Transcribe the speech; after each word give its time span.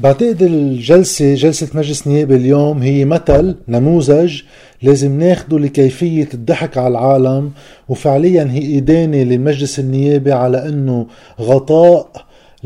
بعتقد 0.00 0.42
الجلسة 0.42 1.34
جلسة 1.34 1.68
مجلس 1.74 2.06
نيابي 2.06 2.36
اليوم 2.36 2.82
هي 2.82 3.04
مثل 3.04 3.56
نموذج 3.68 4.42
لازم 4.82 5.18
ناخده 5.18 5.58
لكيفية 5.58 6.28
الضحك 6.34 6.78
على 6.78 6.88
العالم 6.88 7.50
وفعليا 7.88 8.48
هي 8.50 8.78
إدانة 8.78 9.22
للمجلس 9.22 9.78
النيابي 9.78 10.32
على 10.32 10.68
أنه 10.68 11.06
غطاء 11.40 12.10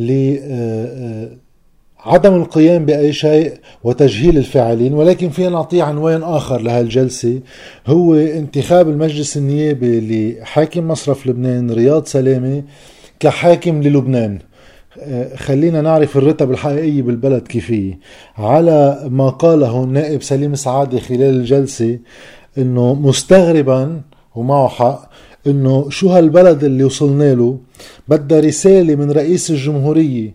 آه، 0.01 0.39
آه، 0.43 1.29
عدم 1.99 2.35
القيام 2.35 2.87
بأي 2.87 3.13
شيء 3.13 3.55
وتجهيل 3.85 4.39
الفاعلين. 4.39 4.95
ولكن 4.95 5.29
فينا 5.31 5.49
نعطيه 5.49 5.83
عنوان 5.83 6.23
آخر 6.23 6.61
لهالجلسة 6.61 7.41
هو 7.87 8.15
انتخاب 8.15 8.89
المجلس 8.89 9.37
النيابي 9.37 10.01
لحاكم 10.41 10.89
مصرف 10.89 11.27
لبنان 11.27 11.71
رياض 11.71 12.07
سلامة 12.07 12.63
كحاكم 13.21 13.83
للبنان. 13.83 14.39
خلينا 15.37 15.81
نعرف 15.81 16.17
الرتب 16.17 16.51
الحقيقية 16.51 17.03
بالبلد 17.03 17.43
كيف 17.43 17.71
هي 17.71 17.95
على 18.39 19.09
ما 19.11 19.29
قاله 19.29 19.85
النائب 19.85 20.23
سليم 20.23 20.55
سعادة 20.55 21.01
خلال 21.01 21.23
الجلسة 21.23 21.99
إنه 22.59 22.95
مستغربا 22.95 24.01
ومعه 24.35 24.69
حق 24.69 25.11
إنه 25.47 25.91
شو 25.91 26.09
هالبلد 26.09 26.65
اللي 26.65 26.85
وصلنا 26.85 27.35
له 27.35 27.59
بدها 28.09 28.41
رسالة 28.41 28.95
من 28.95 29.11
رئيس 29.11 29.51
الجمهورية 29.51 30.35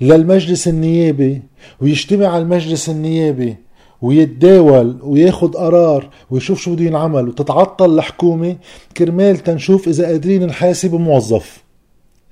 للمجلس 0.00 0.68
النيابي 0.68 1.42
ويجتمع 1.80 2.38
المجلس 2.38 2.88
النيابي 2.88 3.56
ويتداول 4.02 4.98
وياخد 5.02 5.56
قرار 5.56 6.08
ويشوف 6.30 6.60
شو 6.60 6.74
بده 6.74 6.84
ينعمل 6.84 7.28
وتتعطل 7.28 7.94
الحكومة 7.94 8.56
كرمال 8.96 9.38
تنشوف 9.38 9.88
إذا 9.88 10.06
قادرين 10.06 10.46
نحاسب 10.46 10.94
موظف. 10.94 11.67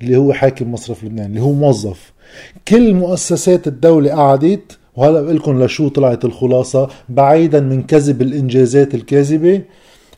اللي 0.03 0.17
هو 0.17 0.33
حاكم 0.33 0.73
مصرف 0.73 1.05
لبنان 1.05 1.27
اللي 1.27 1.41
هو 1.41 1.53
موظف. 1.53 2.13
كل 2.69 2.95
مؤسسات 2.95 3.67
الدولة 3.67 4.11
قعدت 4.11 4.79
وهلا 4.97 5.21
بقول 5.21 5.37
لكم 5.37 5.63
لشو 5.65 5.89
طلعت 5.89 6.25
الخلاصة 6.25 6.89
بعيدا 7.09 7.61
من 7.61 7.83
كذب 7.83 8.23
الإنجازات 8.23 8.95
الكاذبة 8.95 9.63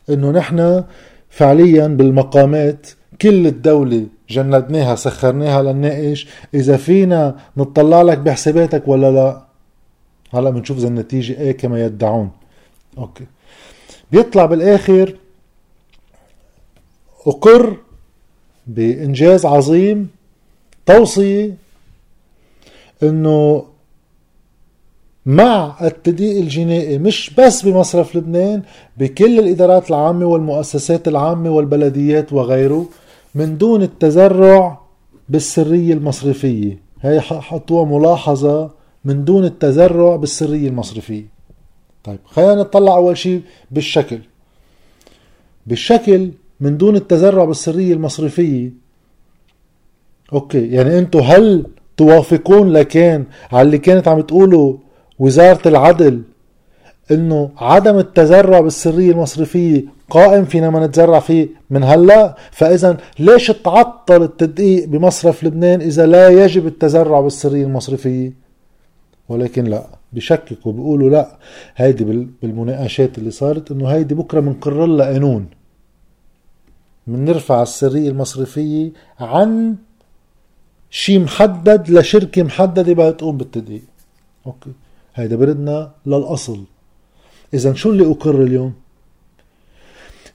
إنه 0.09 0.31
نحن 0.31 0.83
فعليا 1.29 1.87
بالمقامات 1.87 2.87
كل 3.21 3.47
الدولة 3.47 4.05
جندناها 4.29 4.95
سخرناها 4.95 5.61
للناقش. 5.63 6.27
إذا 6.53 6.77
فينا 6.77 7.35
نطلع 7.57 8.01
لك 8.01 8.17
بحساباتك 8.17 8.87
ولا 8.87 9.11
لا؟ 9.11 9.43
هلا 10.33 10.49
بنشوف 10.49 10.77
إذا 10.77 10.87
النتيجة 10.87 11.39
إيه 11.39 11.51
كما 11.51 11.85
يدعون. 11.85 12.29
أوكي. 12.97 13.25
بيطلع 14.11 14.45
بالآخر 14.45 15.15
أقر 17.27 17.77
بإنجاز 18.69 19.45
عظيم 19.45 20.09
توصية 20.85 21.55
إنه 23.03 23.65
مع 25.25 25.77
التدقيق 25.81 26.37
الجنائي 26.37 26.97
مش 26.97 27.31
بس 27.37 27.61
بمصرف 27.61 28.15
لبنان 28.15 28.61
بكل 28.97 29.39
الإدارات 29.39 29.89
العامة 29.89 30.25
والمؤسسات 30.25 31.07
العامة 31.07 31.49
والبلديات 31.49 32.33
وغيره 32.33 32.85
من 33.35 33.57
دون 33.57 33.81
التزرع 33.81 34.79
بالسرية 35.29 35.93
المصرفية. 35.93 36.77
هي 37.01 37.21
حطوها 37.21 37.85
ملاحظة 37.85 38.69
من 39.05 39.25
دون 39.25 39.45
التزرع 39.45 40.15
بالسرية 40.15 40.67
المصرفية. 40.67 41.25
طيب 42.03 42.19
خلينا 42.25 42.55
نطلع 42.55 42.95
أول 42.95 43.17
شيء 43.17 43.41
بالشكل. 43.71 44.19
بالشكل 45.67 46.31
من 46.61 46.77
دون 46.77 46.95
التزرع 46.95 47.45
بالسرية 47.45 47.93
المصرفية 47.93 48.71
أوكي 50.33 50.67
يعني 50.67 50.99
انتو 50.99 51.19
هل 51.19 51.65
توافقون 51.97 52.69
لكان 52.73 53.25
على 53.51 53.61
اللي 53.61 53.77
كانت 53.77 54.07
عم 54.07 54.21
تقوله 54.21 54.79
وزارة 55.19 55.67
العدل 55.67 56.21
إنه 57.11 57.49
عدم 57.57 57.97
التزرع 57.97 58.59
بالسرية 58.59 59.11
المصرفية 59.11 59.85
قائم 60.09 60.45
فينا 60.45 60.69
ما 60.69 60.85
نتزرع 60.85 61.19
فيه 61.19 61.47
من 61.69 61.83
هلأ؟ 61.83 62.35
فإذا 62.51 62.97
ليش 63.19 63.47
تعطل 63.47 64.23
التدقيق 64.23 64.87
بمصرف 64.87 65.43
لبنان 65.43 65.81
إذا 65.81 66.05
لا 66.05 66.29
يجب 66.29 66.67
التزرع 66.67 67.21
بالسرية 67.21 67.63
المصرفية 67.63 68.33
ولكن 69.29 69.63
لا 69.63 69.83
بشككوا 70.13 70.71
بيقولوا 70.71 71.09
لا. 71.09 71.37
هيدي 71.75 72.03
بالمناقشات 72.41 73.17
اللي 73.17 73.31
صارت 73.31 73.71
إنه 73.71 73.87
هيدي 73.87 74.15
بكرة 74.15 74.39
بنقرر 74.39 74.85
لها 74.85 75.05
قانون. 75.05 75.45
بنرفع 77.09 77.61
السرية 77.61 78.09
المصرفية 78.09 78.91
عن 79.19 79.75
شيء 80.89 81.19
محدد 81.19 81.89
لشركة 81.89 82.43
محددة 82.43 82.93
بدها 82.93 83.11
تقوم 83.11 83.37
بالتدقيق. 83.37 83.81
أوكي. 84.45 84.71
هيدا 85.15 85.35
بردنا 85.35 85.91
للأصل. 86.05 86.63
إذا 87.53 87.73
شو 87.73 87.89
اللي 87.89 88.11
أقر 88.11 88.43
اليوم؟ 88.43 88.73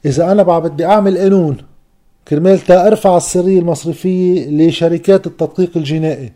إذا 0.04 0.32
أنا 0.32 0.42
بعد 0.42 0.62
بدي 0.62 0.86
اعمل 0.86 1.18
قانون 1.18 1.56
كرمال 2.28 2.60
تا 2.60 2.86
أرفع 2.86 3.16
السرية 3.16 3.58
المصرفية 3.58 4.48
لشركات 4.48 5.26
التدقيق 5.26 5.76
الجنائي. 5.76 6.32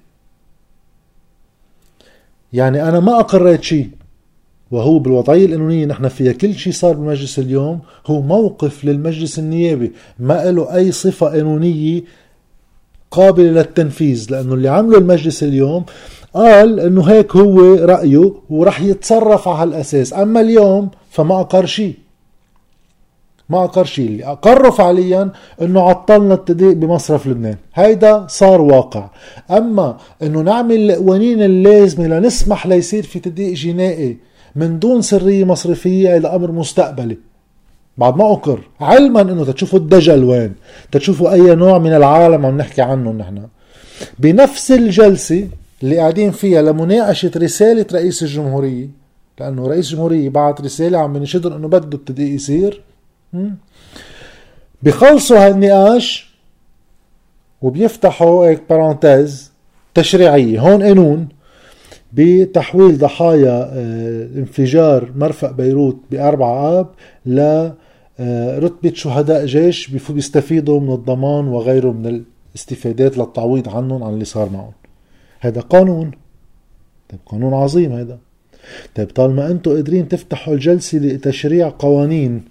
يعني 2.52 2.88
أنا 2.88 3.00
ما 3.00 3.20
أقريت 3.20 3.62
شيء 3.62 3.90
وهو 4.70 4.98
بالوضعية 4.98 5.46
القانونية 5.46 5.86
نحن 5.86 6.08
فيها 6.08 6.32
كل 6.32 6.54
شيء 6.54 6.72
صار 6.72 6.92
بالمجلس 6.92 7.38
اليوم 7.38 7.80
هو 8.06 8.20
موقف 8.20 8.84
للمجلس 8.84 9.38
النيابي 9.38 9.92
ما 10.18 10.50
له 10.50 10.74
أي 10.76 10.92
صفة 10.92 11.26
قانونية 11.26 12.02
قابلة 13.10 13.50
للتنفيذ 13.50 14.26
لأنه 14.30 14.54
اللي 14.54 14.68
عمله 14.68 14.98
المجلس 14.98 15.42
اليوم 15.42 15.84
قال 16.34 16.80
إنه 16.80 17.02
هيك 17.02 17.36
هو 17.36 17.74
رأيه 17.74 18.32
ورح 18.50 18.80
يتصرف 18.80 19.48
على 19.48 19.58
هالأساس 19.58 20.12
أما 20.12 20.40
اليوم 20.40 20.90
فما 21.10 21.40
أقر 21.40 21.66
شيء 21.66 21.94
ما 23.50 23.64
أقر 23.64 23.84
شيء 23.84 24.06
اللي 24.06 24.24
أقره 24.24 24.70
فعليا 24.70 25.30
أنه 25.62 25.80
عطلنا 25.80 26.34
التدقيق 26.34 26.72
بمصرف 26.72 27.26
لبنان. 27.26 27.56
هيدا 27.74 28.26
صار 28.28 28.60
واقع. 28.60 29.10
أما 29.50 29.96
أنه 30.22 30.40
نعمل 30.40 30.90
القوانين 30.90 31.42
اللازمة 31.42 32.06
لنسمح 32.06 32.66
ليصير 32.66 33.02
في 33.02 33.18
تدقيق 33.18 33.52
جنائي 33.54 34.16
من 34.56 34.78
دون 34.78 35.02
سرية 35.02 35.44
مصرفية 35.44 36.16
هذا 36.16 36.34
أمر 36.34 36.52
مستقبلي. 36.52 37.18
بعد 37.98 38.16
ما 38.16 38.32
أقر 38.32 38.60
علما 38.80 39.20
أنه 39.20 39.52
تشوفوا 39.52 39.78
الدجل 39.78 40.24
وين 40.24 40.54
تشوفوا 40.92 41.32
أي 41.32 41.54
نوع 41.54 41.78
من 41.78 41.92
العالم 41.94 42.46
عم 42.46 42.58
نحكي 42.58 42.82
عنه 42.82 43.12
نحن. 43.12 43.48
بنفس 44.18 44.72
الجلسة 44.72 45.48
اللي 45.82 45.98
قاعدين 45.98 46.30
فيها 46.30 46.62
لمناقشة 46.62 47.30
رسالة 47.36 47.86
رئيس 47.92 48.22
الجمهورية 48.22 48.88
لأنه 49.40 49.66
رئيس 49.68 49.90
الجمهورية 49.90 50.28
بعت 50.28 50.60
رسالة 50.60 50.98
عم 50.98 51.12
بنشدهم 51.12 51.52
أنه 51.52 51.68
بده 51.68 51.98
التدقيق 51.98 52.34
يصير. 52.34 52.82
بخلصوا 54.82 55.46
هالنقاش 55.46 56.28
وبيفتحوا 57.62 58.48
هيك 58.48 58.62
بارانتيز 58.70 59.52
تشريعية 59.94 60.60
هون 60.60 60.82
قانون. 60.82 61.28
بتحويل 62.12 62.98
ضحايا 62.98 63.70
آه، 63.72 64.28
انفجار 64.36 65.12
مرفأ 65.16 65.50
بيروت 65.50 65.96
بأربع 66.10 66.80
آب 66.80 66.86
لرتبة 67.26 68.90
آه، 68.90 68.94
شهداء 68.94 69.46
جيش 69.46 69.88
بيستفيدوا 69.88 70.80
من 70.80 70.92
الضمان 70.92 71.48
وغيره 71.48 71.92
من 71.92 72.24
الاستفادات 72.54 73.18
للتعويض 73.18 73.68
عنهم 73.68 74.02
عن 74.04 74.12
اللي 74.12 74.24
صار 74.24 74.50
معهم. 74.50 74.72
هذا 75.40 75.60
قانون. 75.60 76.10
طيب 77.10 77.20
قانون 77.26 77.54
عظيم 77.54 77.92
هذا. 77.92 78.18
طيب 78.94 79.08
طالما 79.10 79.50
أنتم 79.50 79.70
قادرين 79.70 80.08
تفتحوا 80.08 80.54
الجلسة 80.54 80.98
لتشريع 80.98 81.68
قوانين 81.78 82.44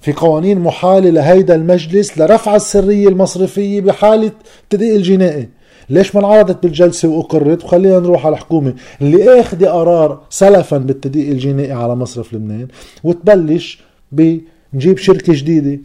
في 0.00 0.12
قوانين 0.12 0.58
محالة 0.58 1.10
لهيدا 1.10 1.54
المجلس 1.54 2.18
لرفع 2.18 2.56
السرية 2.56 3.08
المصرفية 3.08 3.80
بحالة 3.80 4.32
تدقيق 4.70 4.94
الجنائي. 4.94 5.48
ليش 5.90 6.14
ما 6.14 6.20
انعرضت 6.20 6.62
بالجلسة 6.62 7.08
وأقرت؟ 7.08 7.64
وخلينا 7.64 7.98
نروح 7.98 8.26
على 8.26 8.32
الحكومة. 8.32 8.74
اللي 9.02 9.40
آخذ 9.40 9.66
قرار 9.66 10.20
سلفا 10.30 10.78
بالتدقيق 10.78 11.30
الجنائي 11.30 11.72
على 11.72 11.94
مصرف 11.94 12.34
لبنان 12.34 12.68
وتبلش 13.04 13.80
بنجيب 14.12 14.98
شركة 14.98 15.32
جديدة. 15.32 15.80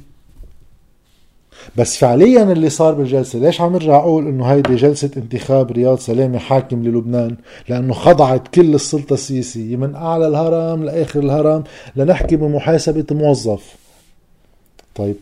بس 1.77 1.97
فعليا 1.97 2.43
اللي 2.43 2.69
صار 2.69 2.93
بالجلسة 2.93 3.39
ليش 3.39 3.61
عم 3.61 3.75
ارجع 3.75 3.95
أقول 3.95 4.27
إنه 4.27 4.45
هيدي 4.45 4.75
جلسة 4.75 5.11
انتخاب 5.17 5.71
رياض 5.71 5.99
سلامة 5.99 6.37
حاكم 6.37 6.83
للبنان؟ 6.83 7.35
لأنه 7.69 7.93
خضعت 7.93 8.47
كل 8.47 8.75
السلطة 8.75 9.13
السياسية 9.13 9.75
من 9.75 9.95
أعلى 9.95 10.27
الهرم 10.27 10.83
لآخر 10.83 11.19
الهرم 11.19 11.63
لنحكي 11.95 12.35
بمحاسبة 12.35 13.05
موظف. 13.11 13.75
طيب 14.95 15.15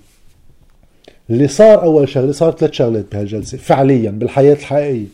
اللي 1.29 1.47
صار 1.47 1.83
أول 1.83 2.09
شغلة 2.09 2.31
صار 2.31 2.51
ثلاث 2.51 2.71
شغلات 2.71 3.05
بهالجلسه 3.11 3.57
فعليا 3.57 4.11
بالحياة 4.11 4.53
الحقيقية. 4.53 5.05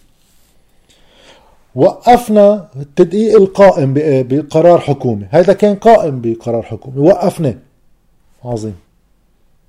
وقفنا 1.76 2.68
التدقيق 2.76 3.36
القائم 3.42 3.94
بقرار 3.98 4.80
حكومي. 4.80 5.26
هذا 5.30 5.54
كان 5.54 5.76
قائم 5.76 6.22
بقرار 6.22 6.62
حكومي. 6.62 6.98
وقفناه 6.98 7.56
عظيم. 8.46 8.76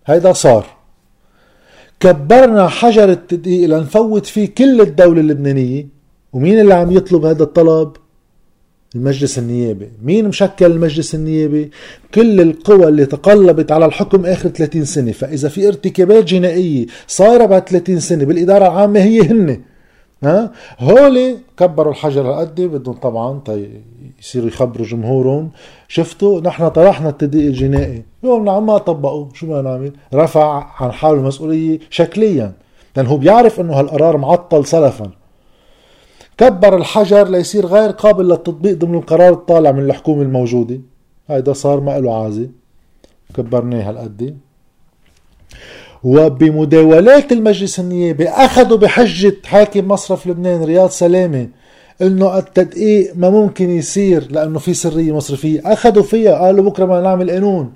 هيدا 0.07 0.33
صار. 0.33 0.67
كبرنا 2.01 2.69
حجر 2.69 3.11
التدقيق 3.11 3.69
لنفوت 3.69 4.27
فيه 4.27 4.47
كل 4.47 4.81
الدولة 4.81 5.21
اللبنانية. 5.21 5.87
ومين 6.33 6.61
اللي 6.61 6.75
عم 6.75 6.91
يطلب 6.91 7.25
هذا 7.25 7.43
الطلب؟ 7.43 7.93
المجلس 8.95 9.39
النيابي. 9.39 9.89
مين 10.03 10.29
مشكل 10.29 10.67
المجلس 10.67 11.15
النيابي؟ 11.15 11.71
كل 12.15 12.41
القوى 12.41 12.89
اللي 12.89 13.07
تقلبت 13.07 13.73
على 13.73 13.85
الحكم 13.87 14.27
آخر 14.27 14.49
30 14.49 14.85
سنة. 14.85 15.13
فإذا 15.13 15.49
في 15.49 15.69
ارتكابات 15.69 16.25
جنائية 16.25 16.87
صايرة 17.07 17.47
بعد 17.47 17.69
30 17.69 18.01
سنة 18.01 18.25
بالإدارة 18.25 18.67
العامة 18.67 19.01
هي 19.01 19.21
هن. 19.21 19.61
ها؟ 20.23 20.53
هولي 20.79 21.37
كبروا 21.57 21.93
الحجر 21.93 22.23
هالقد. 22.23 22.61
بدهم 22.61 22.95
طبعا 22.95 23.41
يصيروا 24.21 24.49
يخبروا 24.49 24.87
جمهورهم. 24.87 25.51
شفتوا؟ 25.89 26.41
نحن 26.41 26.69
طرحنا 26.69 27.09
التدقيق 27.09 27.47
الجنائي. 27.47 28.03
يوم 28.23 28.45
نعم 28.45 28.67
ما 28.67 28.79
طبقوا. 28.79 29.27
شو 29.35 29.47
ما 29.47 29.63
نعمل؟ 29.63 29.93
رفع 30.15 30.67
عن 30.81 30.93
حاله 30.93 31.15
المسؤولية 31.15 31.79
شكليا. 31.91 32.53
لأنه 32.97 33.09
هو 33.09 33.17
بيعرف 33.17 33.61
أنه 33.61 33.73
هالقرار 33.73 34.17
معطل 34.17 34.67
سلفا. 34.67 35.20
كبر 36.41 36.77
الحجر 36.77 37.29
ليصير 37.29 37.67
غير 37.67 37.91
قابل 37.91 38.29
للتطبيق 38.29 38.77
ضمن 38.77 38.95
القرار 38.95 39.33
الطالع 39.33 39.73
من 39.73 39.85
الحكومة 39.85 40.23
الموجودة. 40.23 40.81
هيدا 41.29 41.53
صار 41.53 41.81
ما 41.81 41.99
له 41.99 42.23
عازة 42.25 42.49
كبرناه 43.35 43.89
هالقد. 43.89 44.37
وبمداولات 46.05 47.33
المجلس 47.33 47.81
النيابي 47.81 48.29
أخذوا 48.29 48.79
بحجة 48.79 49.37
حاكم 49.45 49.89
مصرف 49.89 50.27
لبنان 50.27 50.65
رياض 50.65 50.91
سلامة 50.91 51.49
إنه 52.03 52.39
التدقيق 52.39 53.17
ما 53.17 53.31
ممكن 53.31 53.71
يصير 53.71 54.33
لأنه 54.33 54.59
في 54.59 54.75
سرية 54.75 55.13
مصرفية. 55.13 55.61
أخذوا 55.65 56.03
فيها 56.03 56.35
قالوا 56.45 56.65
بكرة 56.65 56.85
ما 56.85 57.01
نعمل 57.01 57.31
قانون. 57.31 57.73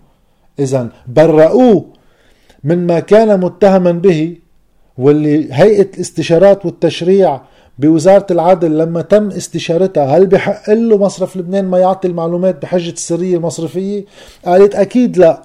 اذا 0.59 0.89
برؤوه 1.07 1.85
مما 2.65 3.01
كان 3.01 3.41
متهما 3.41 3.93
به 3.93 4.37
واللي 4.99 5.49
هيئة 5.53 5.89
الاستشارات 5.95 6.67
والتشريع 6.67 7.41
بوزارة 7.79 8.27
العدل 8.31 8.79
لما 8.79 9.03
تم 9.03 9.29
استشارتها 9.31 10.17
هل 10.17 10.27
بحق 10.27 10.71
له 10.71 10.99
مصرف 10.99 11.37
لبنان 11.37 11.65
ما 11.65 11.79
يعطي 11.79 12.09
المعلومات 12.09 12.63
بحجة 12.63 12.91
السرية 12.93 13.37
المصرفية؟ 13.37 14.05
قالت 14.45 14.75
أكيد 14.75 15.17
لا. 15.17 15.43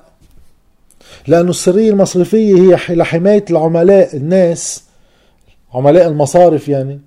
لأنه 1.28 1.50
السرية 1.50 1.90
المصرفية 1.92 2.56
هي 2.56 2.96
لحماية 2.96 3.46
العملاء 3.50 4.16
الناس 4.16 4.84
عملاء 5.74 6.08
المصارف 6.08 6.68
يعني 6.70 7.00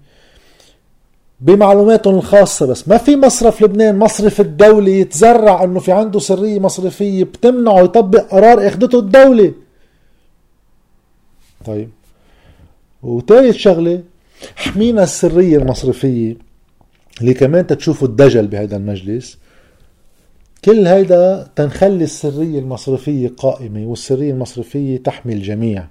بمعلوماتهم 1.40 2.14
الخاصة 2.14 2.66
بس. 2.66 2.88
ما 2.88 2.96
في 2.96 3.16
مصرف 3.16 3.62
لبنان 3.62 3.98
مصرف 3.98 4.40
الدولة 4.40 4.90
يتزرع 4.90 5.64
إنه 5.64 5.80
في 5.80 5.92
عنده 5.92 6.18
سرية 6.18 6.58
مصرفية 6.58 7.24
بتمنعه 7.24 7.80
يطبق 7.80 8.20
قرار 8.20 8.66
إخدته 8.66 8.98
الدولة. 8.98 9.52
طيب. 11.66 11.90
وثالث 13.02 13.56
شغلة 13.56 14.02
حمينا 14.56 15.02
السرية 15.02 15.58
المصرفية 15.58 16.36
اللي 17.20 17.34
كمان 17.34 17.66
تشوفوا 17.66 18.08
الدجل 18.08 18.46
بهذا 18.46 18.76
المجلس. 18.76 19.38
كل 20.64 20.86
هيدا 20.86 21.48
تنخلي 21.56 22.04
السرية 22.04 22.58
المصرفية 22.58 23.28
قائمة 23.36 23.86
والسرية 23.86 24.32
المصرفية 24.32 24.96
تحمي 24.98 25.32
الجميع. 25.32 25.86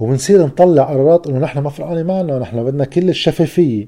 وبنصير 0.00 0.46
نطلع 0.46 0.82
قرارات 0.82 1.26
إنه 1.26 1.38
نحن 1.38 1.58
ما 1.58 1.70
فرقانة 1.70 2.02
معنا 2.02 2.36
ونحن 2.36 2.64
بدنا 2.64 2.84
كل 2.84 3.08
الشفافية. 3.08 3.86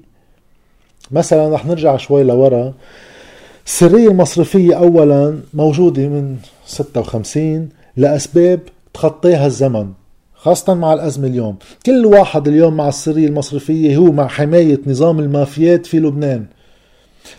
مثلا 1.10 1.54
رح 1.54 1.66
نرجع 1.66 1.96
شوي 1.96 2.22
لورا. 2.22 2.74
السرية 3.66 4.08
المصرفية 4.08 4.74
أولا 4.74 5.40
موجودة 5.54 6.08
من 6.08 6.36
56 6.66 7.68
لأسباب 7.96 8.60
تخطيها 8.94 9.46
الزمن. 9.46 9.92
خاصة 10.36 10.74
مع 10.74 10.92
الأزمة 10.92 11.26
اليوم. 11.26 11.56
كل 11.86 12.06
واحد 12.06 12.48
اليوم 12.48 12.76
مع 12.76 12.88
السرية 12.88 13.26
المصرفية 13.26 13.96
هو 13.96 14.12
مع 14.12 14.26
حماية 14.26 14.80
نظام 14.86 15.18
المافيات 15.20 15.86
في 15.86 15.98
لبنان. 15.98 16.46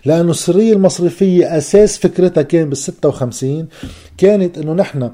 لأنه 0.06 0.32
السرية 0.32 0.74
المصرفية 0.74 1.58
أساس 1.58 1.98
فكرتها 1.98 2.42
كان 2.42 2.70
بال 2.70 2.78
56 2.78 3.68
كانت 4.18 4.58
أنه 4.58 4.74
نحن 4.74 5.12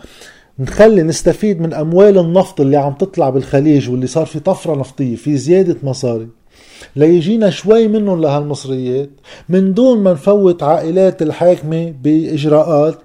نخلي 0.60 1.04
نستفيد 1.04 1.62
من 1.62 1.74
أموال 1.74 2.18
النفط 2.18 2.62
اللي 2.62 2.78
عم 2.78 2.94
تطلع 2.94 3.30
بالخليج 3.30 3.90
واللي 3.90 4.08
صار 4.08 4.26
في 4.26 4.40
طفرة 4.40 4.76
نفطية 4.76 5.16
في 5.16 5.38
زيادة 5.38 5.76
مصاري. 5.84 6.28
ليجينا 6.96 7.50
شوي 7.50 7.88
منهم 7.88 8.22
لهالمصريات 8.22 9.10
من 9.50 9.74
دون 9.74 10.00
ما 10.00 10.12
نفوت 10.14 10.64
عائلات 10.64 11.22
الحاكمة 11.22 11.94
بإجراءات 12.04 13.00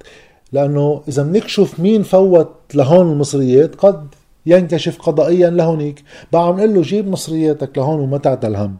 لأنه 0.52 1.02
إذا 1.08 1.22
بنكشف 1.22 1.80
مين 1.80 2.02
فوت 2.02 2.48
لهون 2.74 3.12
المصريات 3.12 3.74
قد 3.74 4.06
ينكشف 4.46 4.98
قضائيا 4.98 5.50
لهونيك. 5.50 6.02
بقى 6.32 6.46
عم 6.46 6.56
نقول 6.56 6.74
له 6.74 6.82
جيب 6.82 7.08
مصرياتك 7.08 7.78
لهون 7.78 8.00
وما 8.00 8.18
تعتل 8.18 8.56
هم. 8.56 8.76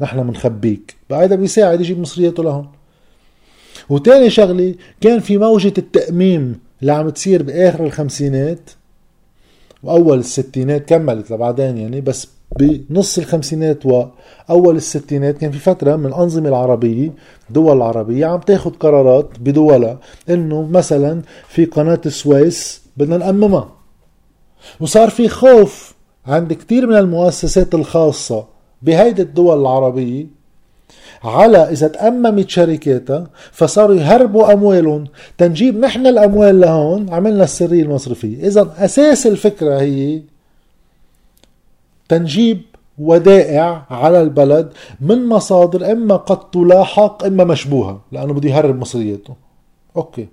نحن 0.00 0.22
بنخبيك 0.26 0.96
بقى 1.10 1.24
هذا 1.24 1.36
بيساعد 1.36 1.80
يجيب 1.80 2.00
مصرياته 2.00 2.42
لهون. 2.42 2.68
وتاني 3.88 4.30
شغلة 4.30 4.74
كان 5.00 5.20
في 5.20 5.38
موجة 5.38 5.74
التأميم 5.78 6.60
اللي 6.80 6.92
عم 6.92 7.08
تصير 7.10 7.42
بآخر 7.42 7.84
الخمسينات. 7.84 8.70
وأول 9.82 10.18
الستينات 10.18 10.88
كملت 10.88 11.30
لبعدين 11.30 11.78
يعني 11.78 12.00
بس 12.00 12.28
بنص 12.58 13.18
الخمسينات 13.18 13.86
وأول 13.86 14.76
الستينات 14.76 15.38
كان 15.38 15.50
في 15.50 15.58
فترة 15.58 15.96
من 15.96 16.06
الأنظمة 16.06 16.48
العربية 16.48 17.12
الدول 17.48 17.76
العربية 17.76 18.26
عم 18.26 18.40
تاخذ 18.40 18.70
قرارات 18.70 19.28
بدولها 19.40 19.98
إنه 20.30 20.62
مثلا 20.62 21.22
في 21.48 21.64
قناة 21.64 22.00
السويس 22.06 22.82
بدنا 22.96 23.16
نأممها. 23.16 23.75
وصار 24.80 25.10
في 25.10 25.28
خوف 25.28 25.94
عند 26.26 26.52
كثير 26.52 26.86
من 26.86 26.96
المؤسسات 26.96 27.74
الخاصة 27.74 28.44
بهيدي 28.82 29.22
الدول 29.22 29.60
العربية 29.60 30.26
على 31.24 31.58
إذا 31.58 31.88
تأممت 31.88 32.50
شركاتها 32.50 33.26
فصاروا 33.52 33.96
يهربوا 33.96 34.52
أموالهم. 34.52 35.04
تنجيب 35.38 35.78
نحن 35.78 36.06
الأموال 36.06 36.60
لهون 36.60 37.10
عملنا 37.10 37.44
السرية 37.44 37.82
المصرفية. 37.82 38.46
إذا 38.46 38.74
أساس 38.78 39.26
الفكرة 39.26 39.80
هي 39.80 40.22
تنجيب 42.08 42.62
ودائع 42.98 43.86
على 43.90 44.22
البلد 44.22 44.72
من 45.00 45.26
مصادر 45.26 45.92
إما 45.92 46.16
قد 46.16 46.50
تلاحق 46.50 47.24
إما 47.24 47.44
مشبوهة 47.44 48.00
لأنه 48.12 48.32
بده 48.32 48.48
يهرب 48.48 48.80
مصرياته. 48.80 49.34
أوكي. 49.96 50.28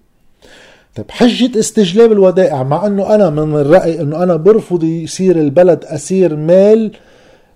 طيب 0.95 1.12
حجة 1.12 1.60
استجلاب 1.60 2.12
الودائع 2.12 2.63
مع 2.63 2.88
إنه 2.88 3.16
أنا 3.16 3.30
من 3.30 3.56
الرأي 3.56 4.01
إنه 4.01 4.24
أنا 4.24 4.36
برفض 4.36 4.84
يصير 4.84 5.40
البلد 5.40 5.86
أسير 5.86 6.36
مال 6.36 6.92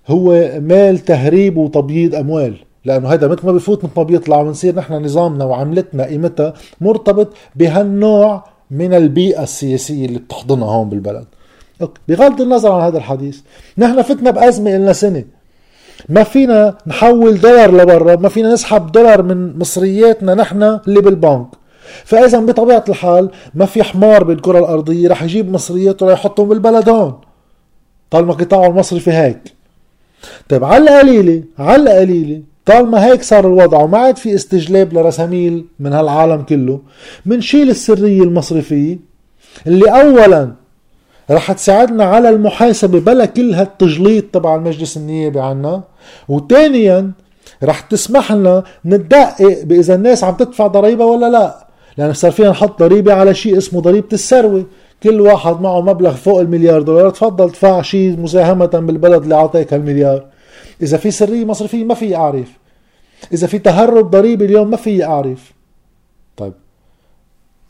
هو 0.07 0.51
مال 0.59 0.99
تهريب 0.99 1.57
وتبييض 1.57 2.15
أموال 2.15 2.55
لأنه 2.85 3.13
هذا 3.13 3.27
مثل 3.27 3.45
ما 3.45 3.51
بفوت 3.51 3.83
مثل 3.83 3.93
ما 3.97 4.03
بيطلع 4.03 4.37
ونصير 4.37 4.75
نحن 4.75 4.93
نظامنا 4.93 5.45
وعملتنا 5.45 6.05
قيمتها 6.05 6.53
مرتبط 6.81 7.33
بهالنوع 7.55 8.43
من 8.71 8.93
البيئة 8.93 9.43
السياسية 9.43 10.05
اللي 10.05 10.19
بتحضنها 10.19 10.67
هون 10.67 10.89
بالبلد. 10.89 11.25
بغض 12.07 12.41
النظر 12.41 12.71
عن 12.71 12.81
هذا 12.81 12.97
الحديث 12.97 13.39
نحن 13.77 14.01
فتنا 14.01 14.31
بأزمة 14.31 14.77
لنا 14.77 14.93
سنة. 14.93 15.23
ما 16.09 16.23
فينا 16.23 16.77
نحول 16.87 17.39
دولار 17.39 17.77
لبرا 17.77 18.15
ما 18.15 18.29
فينا 18.29 18.53
نسحب 18.53 18.91
دولار 18.91 19.23
من 19.23 19.59
مصرياتنا 19.59 20.33
نحن 20.35 20.63
اللي 20.63 21.01
بالبنك. 21.01 21.47
فإذا 22.05 22.39
بطبيعة 22.39 22.83
الحال 22.89 23.29
ما 23.55 23.65
في 23.65 23.83
حمار 23.83 24.23
بالكرة 24.23 24.59
الأرضية 24.59 25.09
رح 25.09 25.23
يجيب 25.23 25.51
مصرياته 25.51 26.07
ليحطهم 26.09 26.49
بالبلد 26.49 26.89
هون. 26.89 27.13
طالما 28.09 28.33
قطاعه 28.33 28.67
المصرفي 28.67 29.11
هيك. 29.11 29.39
طيب 30.49 30.63
على 30.63 30.83
القليلة 30.83 31.43
على 31.59 31.83
القليلة 31.83 32.41
طالما 32.65 33.05
هيك 33.05 33.23
صار 33.23 33.47
الوضع 33.47 33.77
وما 33.83 33.97
عاد 33.97 34.17
في 34.17 34.35
استجلاب 34.35 34.93
لرساميل 34.93 35.65
من 35.79 35.93
هالعالم 35.93 36.41
كله 36.41 36.79
منشيل 37.25 37.69
السرية 37.69 38.23
المصرفيه 38.23 38.99
اللي 39.67 40.01
اولا 40.01 40.51
رح 41.31 41.51
تساعدنا 41.51 42.03
على 42.03 42.29
المحاسبة 42.29 42.99
بلا 42.99 43.25
كل 43.25 43.53
هالتجليط 43.53 44.25
تبع 44.33 44.55
المجلس 44.55 44.97
النيابي 44.97 45.39
عنا 45.39 45.83
وثانيا 46.29 47.11
رح 47.63 47.79
تسمح 47.79 48.31
لنا 48.31 48.63
ندقق 48.85 49.63
بإذا 49.63 49.95
الناس 49.95 50.23
عم 50.23 50.35
تدفع 50.35 50.67
ضريبة 50.67 51.05
ولا 51.05 51.29
لا. 51.29 51.66
لأن 51.97 52.13
صار 52.13 52.31
فينا 52.31 52.49
نحط 52.49 52.79
ضريبة 52.79 53.13
على 53.13 53.33
شيء 53.33 53.57
اسمه 53.57 53.81
ضريبة 53.81 54.07
الثروة. 54.13 54.65
كل 55.03 55.21
واحد 55.21 55.61
معه 55.61 55.81
مبلغ 55.81 56.15
فوق 56.15 56.39
المليار 56.39 56.81
دولار. 56.81 57.09
تفضل 57.09 57.47
دفع 57.47 57.81
شيء 57.81 58.19
مساهمة 58.19 58.65
بالبلد 58.65 59.23
اللي 59.23 59.35
أعطيك 59.35 59.73
هالمليار. 59.73 60.25
إذا 60.81 60.97
في 60.97 61.11
سرية 61.11 61.45
مصرفية 61.45 61.83
ما 61.83 61.93
في 61.93 62.15
أعرف. 62.15 62.47
إذا 63.33 63.47
في 63.47 63.59
تهرب 63.59 64.11
ضريبي 64.11 64.45
اليوم 64.45 64.69
ما 64.69 64.77
في 64.77 65.05
أعرف. 65.05 65.53
طيب. 66.37 66.53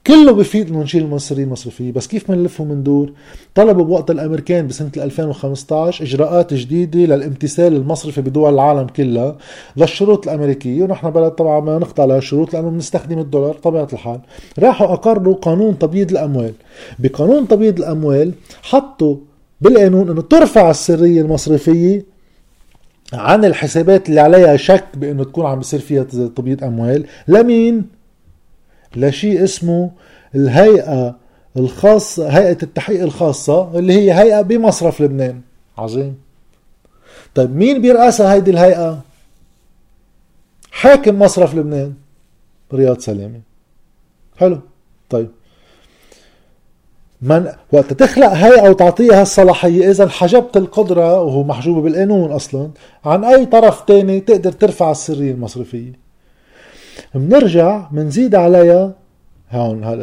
كله 0.08 0.32
بفيد 0.32 0.70
إنه 0.70 0.82
نشيل 0.82 1.04
المصرية 1.04 1.44
المصرفية 1.44 1.92
بس 1.92 2.08
كيف 2.08 2.32
بنلف 2.32 2.62
ومندور 2.62 3.12
طلبوا 3.56 3.84
بوقت 3.84 4.12
الأمريكان 4.12 4.68
بسنة 4.68 4.92
2015 4.98 6.06
إجراءات 6.06 6.54
جديدة 6.54 7.00
للامتثال 7.00 7.74
المصرفي 7.74 8.22
بدول 8.22 8.54
العالم 8.54 8.88
كلها 8.88 9.38
للشروط 9.78 10.28
الأمريكية. 10.28 10.84
ونحن 10.84 11.10
بلد 11.10 11.32
طبعا 11.32 11.60
ما 11.60 11.80
نخضع 11.80 12.06
لها 12.06 12.18
الشروط 12.18 12.54
لأنه 12.54 12.70
بنستخدم 12.70 13.20
الدولار 13.20 13.54
طبيعة 13.54 13.88
الحال. 13.94 14.20
راحوا 14.60 14.94
أقروا 14.94 15.36
قانون 15.36 15.80
تبييض 15.80 16.12
الأموال. 16.12 16.54
بقانون 17.00 17.48
تبييض 17.48 17.80
الأموال 17.80 18.34
حطوا 18.62 19.16
بالقانون 19.62 20.10
إنه 20.10 20.22
ترفع 20.22 20.70
السرية 20.70 21.22
المصرفية 21.22 22.06
عن 23.14 23.46
الحسابات 23.46 24.10
اللي 24.10 24.20
عليها 24.20 24.58
شك 24.58 24.86
بإنه 24.96 25.24
تكون 25.24 25.46
عم 25.46 25.58
بيصير 25.58 25.80
فيها 25.80 26.04
تبييض 26.36 26.64
أموال. 26.64 27.06
لمين؟ 27.28 27.97
لشيء 28.98 29.44
اسمه 29.44 29.92
الهيئة 30.36 31.16
الخاصه 31.58 32.28
هيئة 32.28 32.58
التحقيق 32.64 33.02
الخاصة 33.02 33.80
اللي 33.80 33.94
هي 33.94 34.14
هيئة 34.14 34.42
بمصرف 34.42 35.02
لبنان. 35.02 35.42
عظيم. 35.78 36.18
طيب 37.36 37.56
مين 37.56 37.82
بيرأسها 37.82 38.34
هيدي 38.34 38.52
الهيئة؟ 38.52 39.02
حاكم 40.72 41.20
مصرف 41.20 41.56
لبنان 41.56 41.94
رياض 42.74 43.00
سلامه 43.00 43.42
حلو. 44.38 44.60
طيب. 45.10 45.30
من 47.22 47.52
وقت 47.72 47.94
تخلق 47.94 48.28
هيئة 48.28 48.70
وتعطيها 48.70 49.22
الصلاحية 49.22 49.92
إذا 49.92 50.08
حجبت 50.08 50.58
القدرة 50.58 51.22
وهو 51.22 51.44
محجوبة 51.44 51.82
بالقانون 51.82 52.32
أصلا 52.32 52.70
عن 53.06 53.24
أي 53.24 53.46
طرف 53.46 53.82
تاني 53.82 54.20
تقدر 54.20 54.52
ترفع 54.52 54.92
السرية 54.92 55.32
المصرفية. 55.32 56.07
بنرجع 57.16 57.88
بنزيد 57.92 58.36
عليها 58.36 58.94
هون 59.52 59.98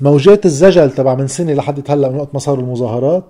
موجات 0.00 0.46
الزجل 0.46 0.90
تبع 0.90 1.14
من 1.14 1.26
سنة 1.26 1.52
لحد 1.52 1.90
هلا 1.90 2.08
من 2.08 2.16
وقت 2.18 2.28
ما 2.34 2.38
صاروا 2.38 2.64
المظاهرات. 2.64 3.24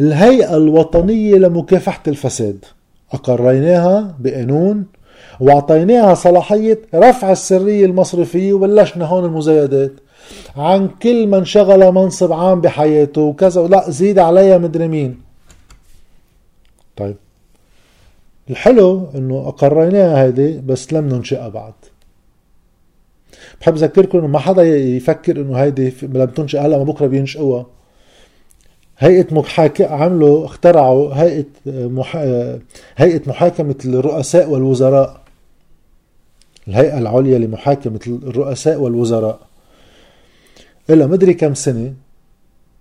الهيئة 0.00 0.56
الوطنية 0.56 1.34
لمكافحة 1.34 2.02
الفساد 2.08 2.64
أقريناها 3.12 4.14
بقانون 4.18 4.84
وأعطيناها 5.40 6.14
صلاحية 6.14 6.78
رفع 6.94 7.32
السرية 7.32 7.86
المصرفية 7.86 8.52
وبلشنا 8.52 9.04
هون 9.04 9.24
المزايدات. 9.24 9.92
عن 10.56 10.88
كل 11.02 11.26
من 11.26 11.44
شغل 11.44 11.92
منصب 11.92 12.32
عام 12.32 12.60
بحياته 12.60 13.20
وكذا 13.20 13.62
لا 13.62 13.90
زيد 13.90 14.18
عليها 14.18 14.58
مدري 14.58 14.88
مين. 14.88 15.20
طيب. 16.96 17.16
الحلو 18.50 19.06
إنه 19.14 19.48
أقريناها 19.48 20.22
هيدي 20.22 20.58
بس 20.58 20.92
لم 20.92 21.08
ننشئها 21.08 21.48
بعد. 21.48 21.72
بحب 23.60 23.74
أذكركم 23.74 24.18
إنه 24.18 24.26
ما 24.26 24.38
حدا 24.38 24.62
يفكر 24.78 25.36
إنه 25.36 25.56
هيدي 25.56 25.92
لم 26.02 26.26
تنشئ 26.26 26.58
هلأ 26.58 26.78
ما 26.78 26.84
بكرة 26.84 27.06
بينشئوها. 27.06 27.66
هيئة 28.98 29.34
محاكمة 29.34 29.88
عملوا 29.88 30.44
اخترعوا 30.44 31.14
هيئة 31.14 31.44
محا... 31.66 32.58
هيئة 32.96 33.22
محاكمة 33.26 33.74
الرؤساء 33.84 34.50
والوزراء. 34.50 35.20
الهيئة 36.68 36.98
العليا 36.98 37.38
لمحاكمة 37.38 38.00
الرؤساء 38.06 38.80
والوزراء. 38.80 39.40
إلا 40.90 41.06
مدري 41.06 41.34
كم 41.34 41.54
سنة 41.54 41.94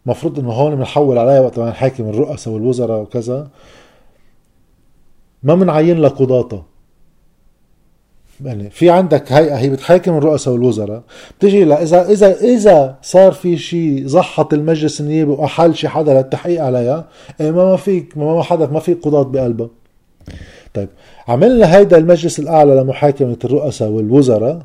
مفروض 0.06 0.40
إنه 0.40 0.52
هون 0.52 0.76
بنحول 0.76 1.18
عليها 1.18 1.40
وقت 1.40 1.60
ما 1.60 1.70
نحاكم 1.70 2.10
الرؤساء 2.10 2.54
والوزراء 2.54 3.02
وكذا. 3.02 3.50
ما 5.44 5.56
بنعين 5.56 5.98
لها 5.98 6.10
قضاة 6.10 6.66
يعني 8.46 8.70
في 8.70 8.90
عندك 8.90 9.32
هيئه 9.32 9.56
هي 9.56 9.70
بتحاكم 9.70 10.18
الرؤساء 10.18 10.54
والوزراء. 10.54 11.02
بتجي 11.40 11.64
إذا 11.74 12.10
إذا 12.10 12.36
إذا 12.42 12.96
صار 13.02 13.32
في 13.32 13.58
شيء 13.58 14.08
زحط 14.08 14.54
المجلس 14.54 15.02
النيابي 15.02 15.32
وأحل 15.32 15.76
شي 15.76 15.88
حدا 15.88 16.14
للتحقيق 16.14 16.64
عليها 16.64 17.06
إيه 17.42 17.52
ما 17.52 17.66
ما 17.66 17.76
فيك 17.76 18.18
ما 18.18 18.44
حدا 18.44 18.68
ما 18.68 18.80
في 18.80 18.94
قضاة 18.94 19.24
بقلبها. 19.24 19.70
طيب 20.74 20.90
عملنا 21.28 21.76
هيدا 21.78 21.98
المجلس 21.98 22.40
الأعلى 22.40 22.76
لمحاكمة 22.76 23.38
الرؤساء 23.46 23.90
والوزراء. 23.90 24.60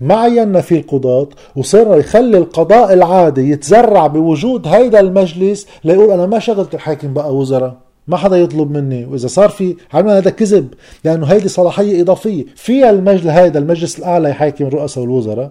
ما 0.00 0.14
عينا 0.14 0.60
فيه 0.60 0.76
القضاة 0.80 1.28
وصرنا 1.56 1.96
يخلي 1.96 2.38
القضاء 2.38 2.92
العادي 2.92 3.50
يتزرع 3.50 4.06
بوجود 4.06 4.66
هيدا 4.66 5.00
المجلس 5.00 5.66
ليقول 5.84 6.10
أنا 6.10 6.26
ما 6.26 6.38
شغلت 6.38 6.74
الحاكم 6.74 7.14
بقى 7.14 7.36
وزراء. 7.36 7.85
ما 8.08 8.16
حدا 8.16 8.36
يطلب 8.36 8.70
مني. 8.70 9.04
وإذا 9.04 9.26
صار 9.26 9.48
في 9.48 9.76
عملنا 9.92 10.18
هذا 10.18 10.30
كذب 10.30 10.74
لأنه 11.04 11.26
هيدي 11.26 11.48
صلاحية 11.48 12.02
إضافية. 12.02 12.44
فيها 12.56 12.90
المجلس 12.90 13.26
هيدا 13.26 13.58
المجلس 13.58 13.98
الأعلى 13.98 14.30
يحاكم 14.30 14.64
رؤساء 14.64 15.04
والوزراء 15.04 15.50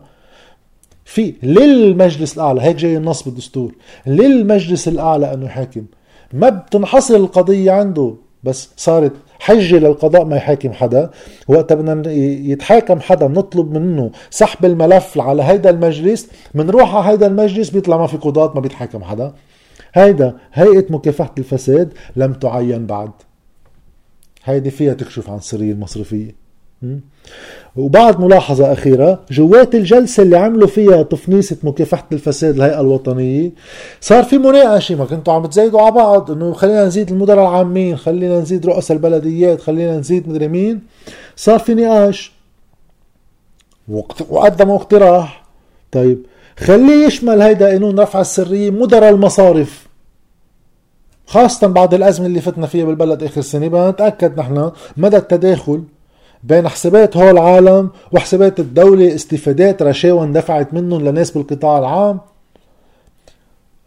في 1.06 1.34
للمجلس 1.44 2.34
الأعلى 2.34 2.62
هيك 2.62 2.76
جاي 2.76 2.98
النص 2.98 3.24
بالدستور 3.24 3.76
للمجلس 4.08 4.88
الأعلى 4.88 5.34
أنه 5.34 5.46
يحاكم 5.46 5.86
ما 6.34 6.50
بتنحصر 6.50 7.16
القضية 7.16 7.72
عنده. 7.72 8.14
بس 8.44 8.70
صارت 8.78 9.12
حجة 9.40 9.76
للقضاء 9.76 10.26
ما 10.26 10.36
يحاكم 10.36 10.74
حدا. 10.74 11.10
وقت 11.48 11.74
بدنا 11.74 12.12
يتحاكم 12.52 13.00
حدا 13.00 13.28
نطلب 13.28 13.78
منه 13.78 14.12
سحب 14.30 14.66
الملف 14.66 15.20
على 15.20 15.44
هيدا 15.44 15.70
المجلس 15.70 16.28
بنروح 16.54 16.96
على 16.96 17.06
هيدا 17.06 17.28
المجلس 17.28 17.70
بيطلع 17.70 17.98
ما 17.98 18.08
في 18.08 18.18
قضاة 18.18 18.52
ما 18.56 18.62
بيتحاكم 18.62 19.04
حدا. 19.04 19.34
هيدا 19.96 20.36
هيئة 20.54 20.86
مكافحة 20.90 21.34
الفساد 21.38 21.94
لم 22.16 22.34
تعين 22.34 22.86
بعد. 22.86 23.12
هيدي 24.44 24.72
فيها 24.72 24.94
تكشف 24.94 25.30
عن 25.30 25.38
السرية 25.38 25.72
المصرفية 25.72 26.46
وبعد 27.76 28.20
ملاحظة 28.20 28.74
أخيرة 28.74 29.22
جوات 29.32 29.76
الجلسة 29.76 30.24
اللي 30.24 30.38
عملوا 30.38 30.68
فيها 30.68 31.04
تفنيسة 31.04 31.58
مكافحة 31.64 32.08
الفساد 32.12 32.56
الهيئة 32.56 32.82
الوطنية 32.82 33.52
صار 34.02 34.24
في 34.24 34.38
مناقشة 34.38 34.96
ما 34.96 35.06
كنتوا 35.06 35.34
عم 35.34 35.46
تزايدوا 35.46 35.82
على 35.82 35.92
بعض 35.92 36.32
إنه 36.32 36.54
خلينا 36.54 36.86
نزيد 36.86 37.12
المدراء 37.12 37.42
العامين 37.50 37.98
خلينا 37.98 38.40
نزيد 38.40 38.66
رؤساء 38.66 38.98
البلديات 38.98 39.62
خلينا 39.62 39.98
نزيد 39.98 40.30
مدري 40.30 40.48
مين. 40.48 40.82
صار 41.36 41.60
في 41.60 41.74
نقاش. 41.74 42.32
وقدموا 44.30 44.76
اقتراح. 44.76 45.46
طيب 45.92 46.26
خليه 46.60 47.06
يشمل 47.06 47.42
هيدا 47.42 47.68
قانون 47.68 48.00
رفع 48.00 48.22
السرية 48.22 48.70
مدراء 48.70 49.10
المصارف. 49.10 49.85
خاصة 51.26 51.68
بعد 51.68 51.94
الأزمة 51.94 52.26
اللي 52.26 52.42
فتنا 52.42 52.68
فيها 52.68 52.86
بالبلد 52.86 53.24
آخر 53.24 53.42
سنة 53.42 53.68
بدنا 53.68 53.90
نتأكد 53.90 54.40
نحن 54.40 54.72
مدى 54.98 55.18
التداخل 55.18 55.84
بين 56.44 56.68
حسابات 56.68 57.18
هول 57.18 57.30
العالم 57.30 57.90
وحسابات 58.12 58.60
الدولة 58.60 59.16
استفادات 59.16 59.82
رشاوى 59.82 60.24
اندفعت 60.24 60.74
منهم 60.74 61.06
لناس 61.06 61.32
بالقطاع 61.32 61.80
العام. 61.80 62.20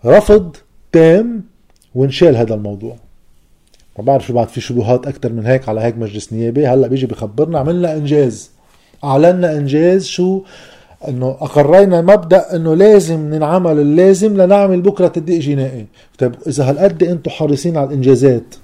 رفض 0.05 0.57
تام 0.93 1.45
وانشال 1.95 2.37
هذا 2.37 2.55
الموضوع. 2.55 2.97
ما 3.99 4.05
بعرف 4.05 4.27
شو 4.27 4.33
بعد 4.33 4.49
في 4.49 4.61
شبهات 4.61 5.07
أكثر 5.07 5.33
من 5.33 5.47
هيك 5.47 5.69
على 5.69 5.81
هيك 5.81 5.99
مجلس 5.99 6.33
نيابي. 6.33 6.67
هلأ 6.67 6.89
بيجي 6.89 7.07
بخبرنا 7.07 7.59
عملنا 7.59 7.93
إنجاز. 7.93 8.51
اعلنا 9.05 9.53
إنجاز 9.53 10.05
شو 10.07 10.43
إنه 11.09 11.37
أقرينا 11.41 12.01
مبدأ 12.01 12.57
إنه 12.57 12.75
لازم 12.75 13.35
ننعمل 13.35 13.81
اللازم 13.81 14.43
لنعمل 14.43 14.81
بكرة 14.81 15.09
تدقيق 15.09 15.41
جنائي. 15.41 15.87
طيب 16.19 16.35
إذا 16.47 16.71
هالقد 16.71 17.03
أنتم 17.03 17.31
حريصين 17.31 17.77
على 17.77 17.89
الإنجازات 17.89 18.55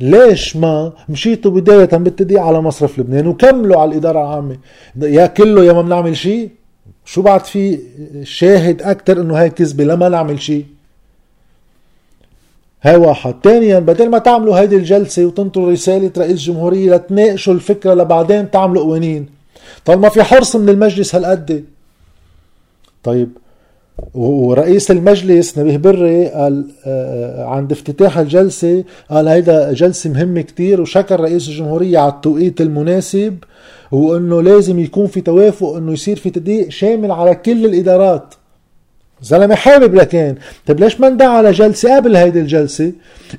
ليش 0.00 0.56
ما 0.56 0.92
مشيتوا 1.08 1.50
بداية 1.50 1.84
بالتدقيق 1.84 2.42
على 2.42 2.60
مصرف 2.60 2.98
لبنان 2.98 3.26
وكملوا 3.26 3.80
على 3.80 3.90
الإدارة 3.90 4.20
العامة؟ 4.20 4.56
يا 5.00 5.26
كله 5.26 5.64
يا 5.64 5.72
ما 5.72 5.82
بنعمل 5.82 6.16
شيء؟ 6.16 6.50
شو 7.04 7.22
بعد 7.22 7.44
في 7.44 7.78
شاهد 8.22 8.82
أكثر 8.82 9.20
إنه 9.20 9.40
هاي 9.40 9.50
كذبة 9.50 9.84
لما 9.84 10.08
نعمل 10.08 10.40
شيء؟ 10.40 10.64
هاي 12.82 12.96
واحد. 12.96 13.34
ثانيا 13.44 13.78
بدل 13.78 14.10
ما 14.10 14.18
تعملوا 14.18 14.60
هيدي 14.60 14.76
الجلسة 14.76 15.26
وتنطروا 15.26 15.72
رسالة 15.72 16.10
رئيس 16.18 16.40
جمهورية 16.40 16.94
لتناقشوا 16.94 17.54
الفكرة 17.54 17.94
لبعدين 17.94 18.50
تعملوا 18.50 18.82
قوانين. 18.82 19.35
طالما 19.84 20.08
في 20.08 20.22
حرص 20.22 20.56
من 20.56 20.68
المجلس 20.68 21.14
هالقد. 21.14 21.64
طيب 23.02 23.28
ورئيس 24.14 24.90
المجلس 24.90 25.58
نبيه 25.58 25.76
بري 25.76 26.28
قال 26.28 26.66
آه، 26.86 27.44
عند 27.44 27.72
افتتاح 27.72 28.18
الجلسة 28.18 28.84
قال 29.10 29.28
هيدا 29.28 29.72
جلسة 29.72 30.10
مهمة 30.10 30.40
كتير 30.40 30.80
وشكر 30.80 31.20
رئيس 31.20 31.48
الجمهورية 31.48 31.98
على 31.98 32.12
التوقيت 32.12 32.60
المناسب 32.60 33.36
وإنه 33.92 34.42
لازم 34.42 34.78
يكون 34.78 35.06
في 35.06 35.20
توافق 35.20 35.76
إنه 35.76 35.92
يصير 35.92 36.16
في 36.16 36.30
تدقيق 36.30 36.68
شامل 36.68 37.10
على 37.10 37.34
كل 37.34 37.64
الإدارات. 37.66 38.34
زلمة 39.22 39.54
حابب 39.54 39.94
لكن 39.94 40.34
طيب 40.66 40.80
ليش 40.80 41.00
ما 41.00 41.08
ندعى 41.08 41.28
على 41.28 41.50
جلسة 41.50 41.96
قبل 41.96 42.16
هيدي 42.16 42.40
الجلسة؟ 42.40 42.92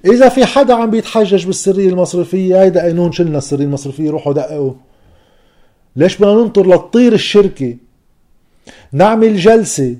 إذا 0.05 0.29
في 0.29 0.45
حدا 0.45 0.73
عم 0.73 0.89
بيتحجج 0.89 1.45
بالسرية 1.45 1.89
المصرفية 1.89 2.61
هيدا 2.61 2.81
قانون 2.81 3.11
شلنا 3.11 3.37
السرية 3.37 3.65
المصرفية 3.65 4.11
روحوا 4.11 4.33
دققوا. 4.33 4.73
ليش 5.97 6.17
بدنا 6.17 6.33
ننطر 6.33 6.67
لتطير 6.67 7.13
الشركة 7.13 7.75
نعمل 8.91 9.37
جلسة 9.37 9.95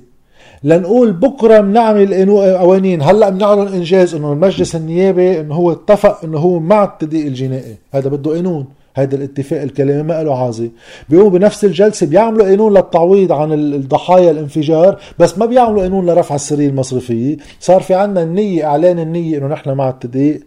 لنقول 0.64 1.12
بكرة 1.12 1.60
بنعمل 1.60 2.30
قوانين. 2.58 3.02
هلأ 3.02 3.28
بنعلن 3.28 3.68
إنجاز 3.68 4.14
إنه 4.14 4.32
المجلس 4.32 4.76
النيابي 4.76 5.40
إنه 5.40 5.54
هو 5.54 5.72
اتفق 5.72 6.24
إنه 6.24 6.38
هو 6.38 6.60
مع 6.60 6.84
التدقيق 6.84 7.26
الجنائي. 7.26 7.76
هذا 7.94 8.08
بده 8.08 8.30
قانون. 8.30 8.66
هذا 8.94 9.16
الاتفاق 9.16 9.62
الكلامي 9.62 10.02
ما 10.02 10.22
له 10.22 10.44
عازي. 10.44 10.70
بيقوموا 11.08 11.30
بنفس 11.30 11.64
الجلسة 11.64 12.06
بيعملوا 12.06 12.46
قانون 12.46 12.74
للتعويض 12.74 13.32
عن 13.32 13.52
الضحايا 13.52 14.30
الانفجار 14.30 15.00
بس 15.18 15.38
ما 15.38 15.46
بيعملوا 15.46 15.82
قانون 15.82 16.06
لرفع 16.06 16.34
السريه 16.34 16.68
المصرفية. 16.68 17.36
صار 17.60 17.80
في 17.80 17.94
عنا 17.94 18.22
النية 18.22 18.64
إعلان 18.64 18.98
النية 18.98 19.38
إنه 19.38 19.46
نحن 19.46 19.70
مع 19.70 19.88
التدقيق 19.88 20.40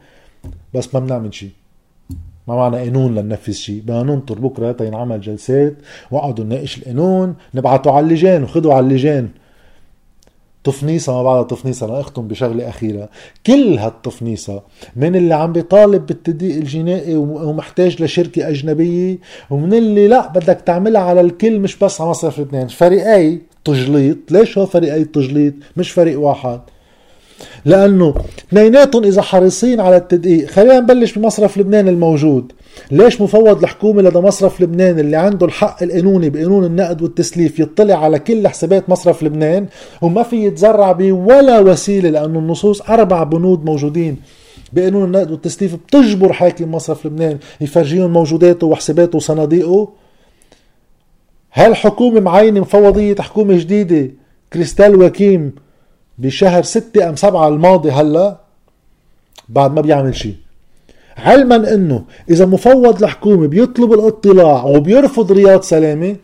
بس 0.74 0.96
ما 0.96 1.00
بنعمل 1.00 1.34
شيء. 1.34 1.50
ما 2.48 2.56
معنا 2.56 2.78
قانون 2.78 3.16
لننفذ 3.16 3.54
شيء؟ 3.54 3.82
بدنا 3.82 4.04
ننطر 4.04 4.40
بكرة 4.40 4.72
تينعمل 4.72 5.22
جلسات 5.22 5.74
وقعدوا 6.12 6.46
نناقش 6.46 6.78
القانون 6.78 7.36
نبعته 7.56 7.92
على 7.92 8.04
اللجان 8.06 8.44
وخذوا 8.44 8.74
على 8.74 8.86
اللجان. 8.86 9.30
تفنيصة 10.64 11.14
ما 11.14 11.24
بعدها 11.24 11.44
تفنيصة 11.44 11.86
أنا 11.86 12.00
أختم 12.00 12.28
بشغلة 12.28 12.70
أخيرة. 12.70 13.10
كل 13.48 13.78
هالتفنيصة 13.78 14.62
من 14.96 15.16
اللي 15.16 15.34
عم 15.34 15.54
بيطالب 15.54 16.06
بالتدقيق 16.06 16.56
الجنائي 16.56 17.16
ومحتاج 17.16 18.04
لشركة 18.04 18.50
أجنبية 18.50 19.18
ومن 19.50 19.74
اللي 19.74 20.08
لا 20.08 20.28
بدك 20.28 20.62
تعملها 20.66 21.02
على 21.02 21.22
الكل 21.22 21.60
مش 21.60 21.76
بس 21.76 22.02
على 22.02 22.10
مصرف 22.10 22.40
لبنان. 22.40 22.68
فريقي 22.68 23.38
تجليط. 23.66 24.18
ليش 24.32 24.58
هو 24.58 24.66
فريقي 24.66 25.04
تجليط؟ 25.04 25.54
مش 25.78 25.92
فريق 25.92 26.20
واحد. 26.20 26.60
لأنه 27.66 28.16
اثنيناتهم 28.50 29.04
إذا 29.04 29.22
حريصين 29.22 29.80
على 29.80 29.98
التدقيق. 29.98 30.50
خلينا 30.50 30.80
نبلش 30.80 31.18
بمصرف 31.18 31.58
لبنان 31.58 31.88
الموجود. 31.88 32.52
ليش 32.92 33.22
مفوض 33.22 33.64
الحكومة 33.64 34.02
لدى 34.02 34.20
مصرف 34.20 34.62
لبنان 34.62 35.00
اللي 35.00 35.18
عنده 35.18 35.46
الحق 35.46 35.84
القانوني 35.84 36.30
بقانون 36.30 36.66
النقد 36.66 37.02
والتسليف 37.02 37.60
يطلع 37.60 38.04
على 38.04 38.20
كل 38.20 38.48
حسابات 38.48 38.90
مصرف 38.90 39.24
لبنان 39.24 39.66
وما 40.02 40.24
في 40.24 40.46
يتزرع 40.46 40.92
بولا 40.92 41.60
وسيلة 41.60 42.10
لأنه 42.10 42.40
النصوص 42.40 42.82
أربع 42.82 43.24
بنود 43.24 43.66
موجودين. 43.66 44.18
بقانون 44.74 45.04
النقد 45.04 45.32
والتسليف 45.32 45.76
بتجبر 45.76 46.34
حاكم 46.34 46.72
مصرف 46.72 47.06
لبنان 47.06 47.38
يفرجيهم 47.62 48.14
موجوداته 48.14 48.68
وحساباته 48.68 49.16
وصناديقه. 49.16 49.90
هالحكومة 51.54 52.20
معينة 52.20 52.60
مفوضية 52.60 53.16
حكومة 53.16 53.58
جديدة. 53.58 54.12
كريستال 54.54 55.04
وكيم 55.04 55.52
بشهر 56.18 56.64
ستة 56.64 57.10
أم 57.10 57.16
سبعة 57.16 57.48
الماضي 57.48 57.92
هلا 57.92 58.38
بعد 59.50 59.74
ما 59.74 59.82
بيعمل 59.82 60.16
شيء. 60.16 60.36
علما 61.18 61.74
إنه 61.74 62.04
إذا 62.30 62.46
مفوض 62.46 63.04
الحكومة 63.04 63.48
بيطلب 63.48 63.94
الاطلاع 63.94 64.64
وبيرفض 64.64 65.32
رياض 65.32 65.62
سلامة 65.62 66.16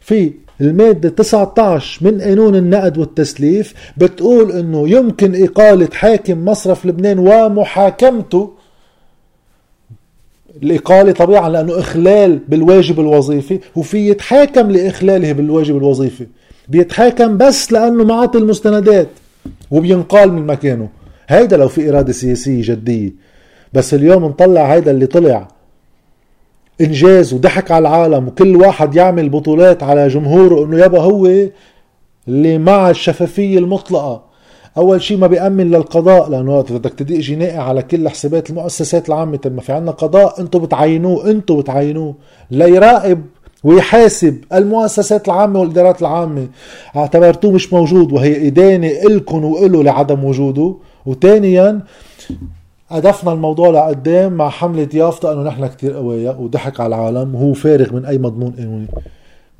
في 0.00 0.32
المادة 0.60 1.08
19 1.08 2.04
من 2.06 2.20
قانون 2.20 2.56
النقد 2.56 2.98
والتسليف 2.98 3.74
بتقول 3.96 4.52
إنه 4.52 4.88
يمكن 4.88 5.44
إقالة 5.44 5.88
حاكم 5.92 6.44
مصرف 6.44 6.86
لبنان 6.86 7.18
ومحاكمته. 7.18 8.52
الإقالة 10.62 11.12
طبيعا 11.12 11.48
لأنه 11.48 11.78
إخلال 11.78 12.38
بالواجب 12.48 13.00
الوظيفي 13.00 13.60
وفي 13.76 14.08
يتحاكم 14.08 14.70
لإخلاله 14.70 15.32
بالواجب 15.32 15.76
الوظيفي. 15.76 16.26
بيتحاكم 16.70 17.36
بس 17.36 17.72
لأنه 17.72 18.04
معطي 18.04 18.38
المستندات 18.38 19.08
وبينقال 19.70 20.32
من 20.32 20.46
مكانه. 20.46 20.88
هيدا 21.28 21.56
لو 21.56 21.68
في 21.68 21.90
إرادة 21.90 22.12
سياسية 22.12 22.62
جدية. 22.62 23.12
بس 23.72 23.94
اليوم 23.94 24.24
نطلع 24.24 24.72
هيدا 24.74 24.90
اللي 24.90 25.06
طلع. 25.06 25.48
إنجاز 26.80 27.34
وضحك 27.34 27.70
على 27.70 27.88
العالم 27.88 28.28
وكل 28.28 28.56
واحد 28.56 28.94
يعمل 28.94 29.28
بطولات 29.28 29.82
على 29.82 30.08
جمهوره 30.08 30.64
إنه 30.64 30.78
يابا 30.78 31.00
هو 31.00 31.30
اللي 32.28 32.58
مع 32.58 32.90
الشفافية 32.90 33.58
المطلقة. 33.58 34.22
أول 34.76 35.02
شيء 35.02 35.16
ما 35.16 35.26
بيأمن 35.26 35.70
للقضاء 35.70 36.30
لأنه 36.30 36.60
بدك 36.60 36.92
تدق 36.94 37.16
جنائي 37.16 37.56
على 37.56 37.82
كل 37.82 38.08
حسابات 38.08 38.50
المؤسسات 38.50 39.08
العامة. 39.08 39.40
ما 39.44 39.60
في 39.60 39.72
عندنا 39.72 39.90
قضاء 39.90 40.40
أنتم 40.40 40.58
بتعينوه 40.58 41.30
أنتم 41.30 41.60
بتعينوه. 41.60 42.14
ليراقب 42.50 43.22
ويحاسب 43.64 44.44
المؤسسات 44.52 45.28
العامة 45.28 45.60
والإدارات 45.60 46.00
العامة. 46.00 46.48
اعتبرتوه 46.96 47.52
مش 47.52 47.72
موجود 47.72 48.12
وهي 48.12 48.46
إدانة 48.46 48.88
إلكن 48.88 49.44
وإله 49.44 49.82
لعدم 49.82 50.24
وجوده. 50.24 50.74
وثانيا 51.06 51.80
هدفنا 52.88 53.32
الموضوع 53.32 53.70
لقدام 53.70 54.32
مع 54.32 54.48
حملة 54.48 54.88
يافطة 54.94 55.32
إنه 55.32 55.42
نحن 55.42 55.66
كتير 55.66 55.92
قوية 55.92 56.30
وضحك 56.30 56.80
على 56.80 56.94
العالم 56.96 57.34
وهو 57.34 57.52
فارغ 57.52 57.94
من 57.94 58.04
أي 58.04 58.18
مضمون 58.18 58.50
قانوني. 58.50 58.86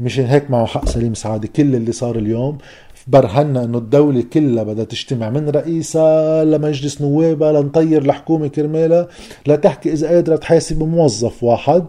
مشان 0.01 0.25
هيك 0.25 0.51
معه 0.51 0.67
حق 0.67 0.89
سليم 0.89 1.15
سعادة. 1.15 1.49
كل 1.57 1.75
اللي 1.75 1.93
صار 1.93 2.17
اليوم 2.17 2.59
برهنا 3.07 3.65
إنه 3.65 3.79
الدولة 3.79 4.25
كلها 4.33 4.65
بدها 4.65 4.85
تجتمع 4.85 5.31
من 5.31 5.49
رئيسها 5.49 6.45
لمجلس 6.45 7.01
نوابها 7.01 7.53
لنطير 7.53 8.03
الحكومة 8.03 8.49
كرمالها 8.49 9.09
لتحكي 9.47 9.93
إذا 9.93 10.09
قادرة 10.09 10.37
تحاسب 10.37 10.83
موظف 10.83 11.45
واحد. 11.45 11.85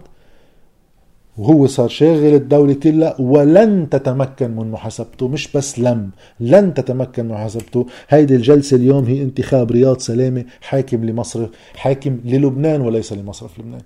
وهو 1.38 1.68
صار 1.68 1.90
شاغل 1.90 2.34
الدولة 2.34 2.74
كلها 2.74 3.22
ولن 3.22 3.90
تتمكن 3.90 4.52
من 4.52 4.72
محاسبته 4.72 5.28
مش 5.28 5.52
بس 5.52 5.80
لم 5.80 6.10
لن 6.40 6.74
تتمكن 6.74 7.26
من 7.26 7.32
محاسبته. 7.32 7.88
هيدي 8.10 8.36
الجلسة 8.36 8.78
اليوم 8.78 9.06
هي 9.06 9.22
انتخاب 9.22 9.72
رياض 9.72 10.00
سلامة 10.00 10.46
حاكم 10.62 11.06
لمصر 11.06 11.48
حاكم 11.76 12.20
للبنان 12.26 12.82
وليس 12.82 13.14
لمصرف 13.14 13.60
لبنان. 13.60 13.82